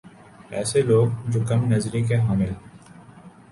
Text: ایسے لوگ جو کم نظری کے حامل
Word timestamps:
ایسے 0.51 0.81
لوگ 0.81 1.07
جو 1.27 1.39
کم 1.49 1.65
نظری 1.73 2.01
کے 2.05 2.15
حامل 2.21 2.53